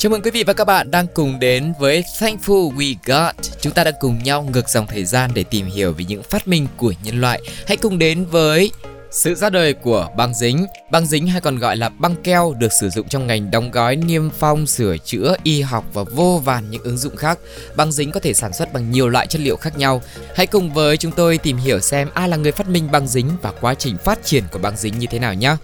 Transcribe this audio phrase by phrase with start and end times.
[0.00, 3.34] Chào mừng quý vị và các bạn đang cùng đến với Thankful We Got.
[3.60, 6.48] Chúng ta đang cùng nhau ngược dòng thời gian để tìm hiểu về những phát
[6.48, 7.40] minh của nhân loại.
[7.66, 8.70] Hãy cùng đến với
[9.10, 10.66] sự ra đời của băng dính.
[10.90, 13.96] Băng dính hay còn gọi là băng keo được sử dụng trong ngành đóng gói,
[13.96, 17.38] niêm phong, sửa chữa, y học và vô vàn những ứng dụng khác.
[17.76, 20.02] Băng dính có thể sản xuất bằng nhiều loại chất liệu khác nhau.
[20.36, 23.30] Hãy cùng với chúng tôi tìm hiểu xem ai là người phát minh băng dính
[23.42, 25.56] và quá trình phát triển của băng dính như thế nào nhé.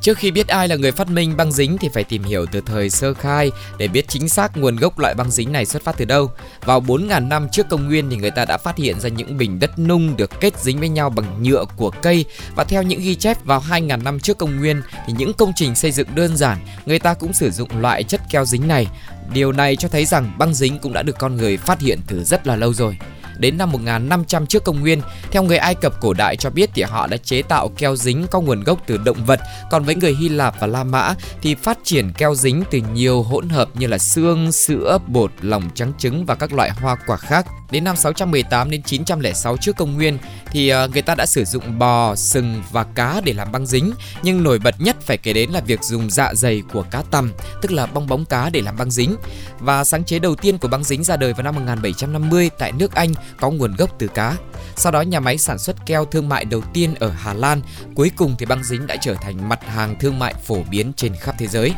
[0.00, 2.60] Trước khi biết ai là người phát minh băng dính thì phải tìm hiểu từ
[2.66, 5.96] thời sơ khai để biết chính xác nguồn gốc loại băng dính này xuất phát
[5.98, 6.30] từ đâu.
[6.64, 9.60] Vào 4.000 năm trước công nguyên thì người ta đã phát hiện ra những bình
[9.60, 12.24] đất nung được kết dính với nhau bằng nhựa của cây
[12.54, 15.74] và theo những ghi chép vào 2.000 năm trước công nguyên thì những công trình
[15.74, 18.86] xây dựng đơn giản, người ta cũng sử dụng loại chất keo dính này.
[19.32, 22.24] Điều này cho thấy rằng băng dính cũng đã được con người phát hiện từ
[22.24, 22.96] rất là lâu rồi
[23.40, 25.02] đến năm 1500 trước công nguyên.
[25.30, 28.26] Theo người Ai Cập cổ đại cho biết thì họ đã chế tạo keo dính
[28.30, 31.54] có nguồn gốc từ động vật, còn với người Hy Lạp và La Mã thì
[31.54, 35.92] phát triển keo dính từ nhiều hỗn hợp như là xương, sữa, bột, lòng trắng
[35.98, 37.46] trứng và các loại hoa quả khác.
[37.70, 41.78] Đến năm 618 đến 906 trước công nguyên thì ờ, người ta đã sử dụng
[41.78, 45.50] bò, sừng và cá để làm băng dính, nhưng nổi bật nhất phải kể đến
[45.50, 48.76] là việc dùng dạ dày của cá tầm tức là bong bóng cá để làm
[48.76, 49.16] băng dính.
[49.58, 52.94] Và sáng chế đầu tiên của băng dính ra đời vào năm 1750 tại nước
[52.94, 54.36] Anh có nguồn gốc từ cá.
[54.76, 57.60] Sau đó nhà máy sản xuất keo thương mại đầu tiên ở Hà Lan,
[57.94, 61.14] cuối cùng thì băng dính đã trở thành mặt hàng thương mại phổ biến trên
[61.14, 61.72] khắp thế giới.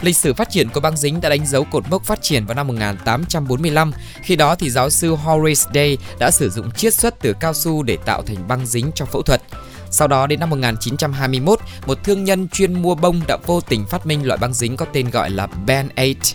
[0.00, 2.54] Lịch sử phát triển của băng dính đã đánh dấu cột mốc phát triển vào
[2.54, 3.92] năm 1845.
[4.22, 7.82] Khi đó thì giáo sư Horace Day đã sử dụng chiết xuất từ cao su
[7.82, 9.42] để tạo thành băng dính cho phẫu thuật.
[9.90, 14.06] Sau đó đến năm 1921, một thương nhân chuyên mua bông đã vô tình phát
[14.06, 16.34] minh loại băng dính có tên gọi là Band-Aid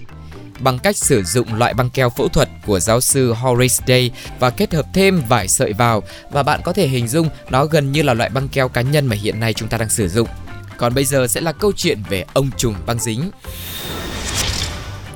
[0.60, 4.50] bằng cách sử dụng loại băng keo phẫu thuật của giáo sư Horace Day và
[4.50, 8.02] kết hợp thêm vải sợi vào và bạn có thể hình dung nó gần như
[8.02, 10.28] là loại băng keo cá nhân mà hiện nay chúng ta đang sử dụng.
[10.78, 13.32] Còn bây giờ sẽ là câu chuyện về ông trùm băng dính.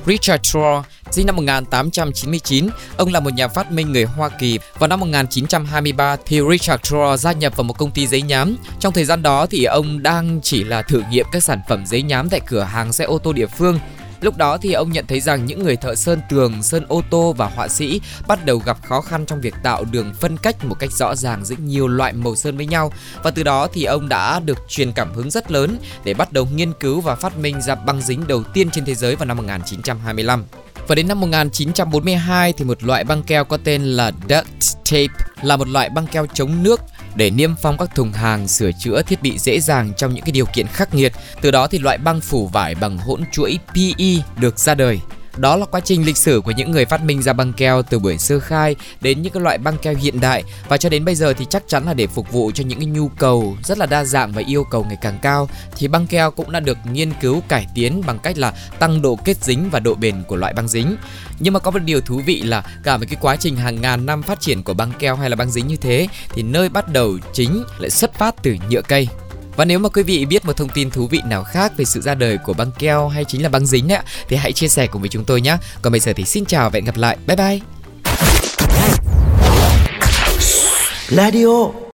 [0.06, 0.80] Richard Troll
[1.10, 4.58] sinh năm 1899, ông là một nhà phát minh người Hoa Kỳ.
[4.78, 8.56] Vào năm 1923 thì Richard Troll gia nhập vào một công ty giấy nhám.
[8.80, 12.02] Trong thời gian đó thì ông đang chỉ là thử nghiệm các sản phẩm giấy
[12.02, 13.78] nhám tại cửa hàng xe ô tô địa phương
[14.20, 17.32] Lúc đó thì ông nhận thấy rằng những người thợ sơn tường, sơn ô tô
[17.32, 20.76] và họa sĩ bắt đầu gặp khó khăn trong việc tạo đường phân cách một
[20.78, 22.92] cách rõ ràng giữa nhiều loại màu sơn với nhau
[23.22, 26.48] và từ đó thì ông đã được truyền cảm hứng rất lớn để bắt đầu
[26.54, 29.36] nghiên cứu và phát minh ra băng dính đầu tiên trên thế giới vào năm
[29.36, 30.44] 1925.
[30.88, 35.56] Và đến năm 1942 thì một loại băng keo có tên là duct tape là
[35.56, 36.80] một loại băng keo chống nước
[37.14, 40.32] để niêm phong các thùng hàng, sửa chữa thiết bị dễ dàng trong những cái
[40.32, 41.12] điều kiện khắc nghiệt.
[41.40, 45.00] Từ đó thì loại băng phủ vải bằng hỗn chuỗi PE được ra đời.
[45.38, 47.98] Đó là quá trình lịch sử của những người phát minh ra băng keo từ
[47.98, 51.14] buổi sơ khai đến những cái loại băng keo hiện đại và cho đến bây
[51.14, 53.86] giờ thì chắc chắn là để phục vụ cho những cái nhu cầu rất là
[53.86, 57.12] đa dạng và yêu cầu ngày càng cao, thì băng keo cũng đã được nghiên
[57.20, 60.52] cứu, cải tiến bằng cách là tăng độ kết dính và độ bền của loại
[60.52, 60.96] băng dính.
[61.38, 64.06] Nhưng mà có một điều thú vị là cả một cái quá trình hàng ngàn
[64.06, 66.88] năm phát triển của băng keo hay là băng dính như thế, thì nơi bắt
[66.88, 69.08] đầu chính lại xuất phát từ nhựa cây.
[69.58, 72.00] Và nếu mà quý vị biết một thông tin thú vị nào khác về sự
[72.00, 74.86] ra đời của băng keo hay chính là băng dính ấy, thì hãy chia sẻ
[74.86, 75.56] cùng với chúng tôi nhé.
[75.82, 77.16] Còn bây giờ thì xin chào và hẹn gặp lại.
[77.26, 77.60] Bye bye.
[81.08, 81.68] Radio